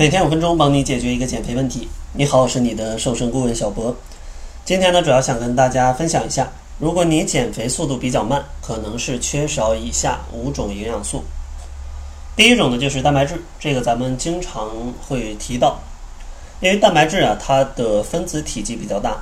[0.00, 1.86] 每天五分钟，帮你解决一个减肥问题。
[2.14, 3.94] 你好，我是你的瘦身顾问小博。
[4.64, 11.22] 今天呢，主要想跟大家分享一下，如果你减肥速度比较慢，可能是缺少以下五种营养素。
[12.34, 14.70] 第一种呢，就是蛋白质，这个咱们经常
[15.06, 15.78] 会提到，
[16.62, 19.18] 因为蛋白质啊，它的分子体积比较大，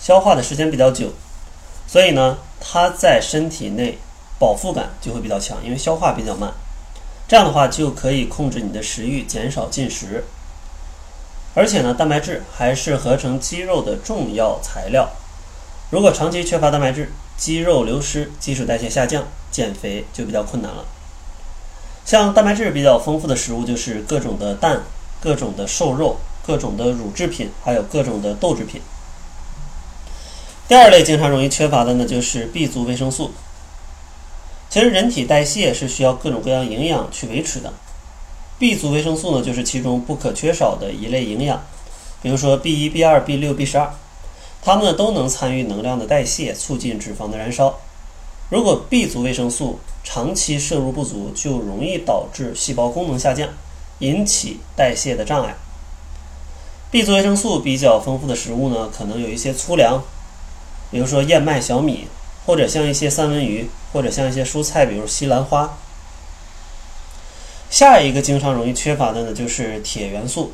[0.00, 1.06] 消化的时间比较久，
[1.86, 3.96] 所以呢，它在身体内
[4.40, 6.52] 饱腹感就会比较强，因为消化比较慢。
[7.28, 10.24] 这样的话就可以控制你的食欲，减少进食。
[11.54, 15.10] 而且呢，蛋白质还是合成肌肉的重要材料。
[15.90, 20.84] 如果长期缺乏蛋白质，肌肉流失，基础代谢下降，减肥就比较困难了。
[22.04, 24.82] 像蛋白质比较丰富的食物就是各种的蛋、
[25.20, 28.80] 各种的瘦肉、各种的乳制品，还有各种的豆制品。
[30.68, 33.32] 第二类经常容易缺乏的呢，就是 B 族维生素。
[34.76, 37.72] 其实人体代谢是需要各种各样营养去维持的
[38.58, 41.64] ，B 族维生素呢就是其中不可缺少的一类营养。
[42.20, 43.94] 比如说 B 一、B 二、B 六、B 十二，
[44.60, 47.78] 它们呢都能参与能量的代谢，促进脂肪的燃烧。
[48.50, 53.48] 如果 B 族维生素长期摄入不足，就容易导致细胞功能下降，
[54.00, 55.56] 引起代谢的障碍。
[56.90, 60.02] B 族维生素比较丰富的食物呢，可能有一些粗粮，
[60.90, 62.08] 比如说燕麦、小米。
[62.46, 65.76] 或者像一些三文鱼，或者像一些蔬菜，比如西兰花。
[67.68, 70.52] 下一个经常容易缺乏的呢，就是铁元素。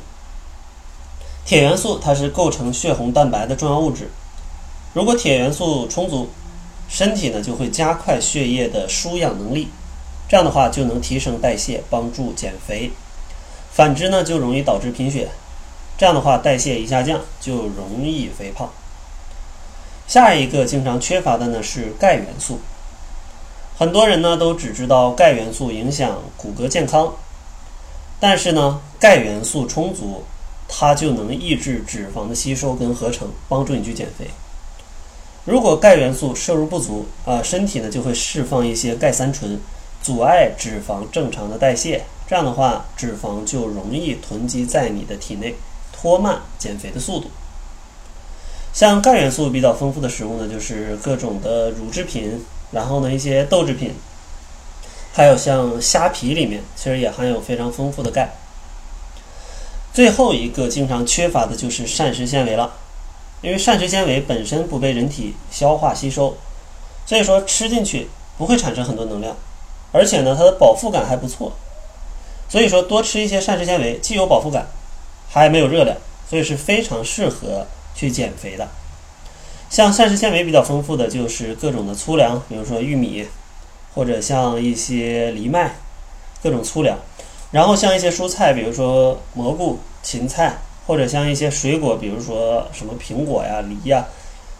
[1.45, 4.09] 铁元素它是构成血红蛋白的重要物质。
[4.93, 6.29] 如果铁元素充足，
[6.89, 9.67] 身体呢就会加快血液的输氧能力，
[10.27, 12.91] 这样的话就能提升代谢，帮助减肥。
[13.71, 15.29] 反之呢，就容易导致贫血。
[15.97, 18.71] 这样的话，代谢一下降，就容易肥胖。
[20.07, 22.59] 下一个经常缺乏的呢是钙元素。
[23.77, 27.13] 很多人呢都只知道钙元素影响骨骼健康，
[28.19, 30.23] 但是呢钙元素充足，
[30.67, 34.27] 它就能抑制脂肪的吸收跟合成，帮助你去减肥。
[35.45, 39.59] 如果钙元素摄入不足啊，身体呢就会释放一些钙三醇，
[40.01, 45.55] 阻碍脂肪正常的代谢，这样的话脂肪就容易囤积在你的体内，
[45.91, 47.29] 拖慢减肥的速度。
[48.73, 53.93] 像钙元素比较丰富的食物呢，就是各种的乳制品，然后呢一些豆制品，
[55.13, 58.33] 还有像虾皮里面，其实也含有非常丰富的钙。
[59.93, 62.73] 最后一个经常缺乏的就是膳食纤维了，
[63.43, 66.35] 因为膳食纤维本身不被人体消化吸收，
[67.05, 68.07] 所以说吃进去
[68.39, 69.37] 不会产生很多能量，
[69.91, 71.53] 而且呢它的饱腹感还不错，
[72.49, 74.65] 所以说多吃一些膳食纤维，既有饱腹感，
[75.29, 75.95] 还没有热量，
[76.27, 77.67] 所以是非常适合。
[77.95, 78.67] 去减肥的，
[79.69, 83.25] 像膳食纤维比较丰富的就是各种的粗粮，比如说玉米，
[83.93, 85.75] 或者像一些藜麦，
[86.41, 86.97] 各种粗粮。
[87.51, 94.05] 然后像一些蔬菜，比如说蘑菇、芹菜，或者像一些水果，比如说什么苹果呀、梨呀，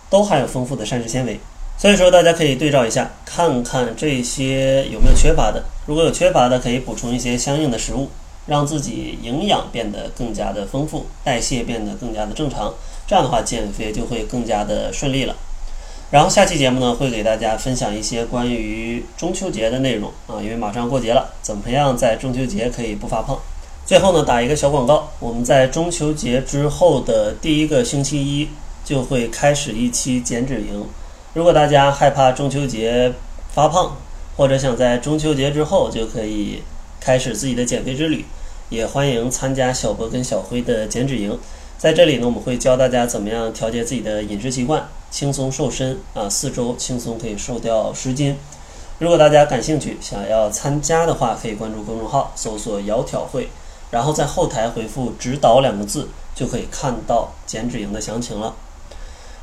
[0.10, 1.40] 都含有丰富的膳食纤维。
[1.76, 5.64] 所以说大家可以对照一下，看看这些有没有缺乏的。
[5.88, 8.10] 如果有缺乏的，可以补充一些相应的食物。
[8.46, 12.74] 让自己营养变得更加的丰富，代谢变得更加的正常，
[13.08, 15.36] 这样的话减肥就会更加的顺利了。
[16.12, 23.40] 然后下期节目呢，会给大家分享一些关于中秋节的内容啊，因为马上过节了，怎么样在中秋节可以不发胖？
[23.86, 28.50] 最后呢，打一个小广告，我们在中秋节之后的第一个星期一
[28.84, 30.86] 就会开始一期减脂营。
[31.34, 33.12] 如果大家害怕中秋节
[33.54, 33.96] 发胖，
[34.38, 36.62] 或者想在中秋节之后就可以。
[37.04, 38.24] 开始自己的减肥之旅，
[38.70, 41.38] 也欢迎参加小博跟小辉的减脂营。
[41.78, 48.38] 在这里呢，我们会教大家怎么样调节自己的饮食习惯，轻松瘦身啊，四周轻松可以瘦掉十斤。
[49.00, 53.50] 如果大家感兴趣，想要参加的话，可以关注公众号，搜索“窈窕会”，
[53.92, 58.56] 然后在后台回复“指导”两个字，就可以看到减脂营的详情了。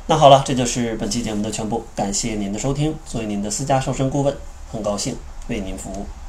[0.07, 2.95] 那好了，这就是本期节目的全部，感谢您的收听。
[3.05, 4.35] 作为您的私家瘦身顾问，
[4.71, 5.15] 很高兴
[5.47, 6.20] 为您服务。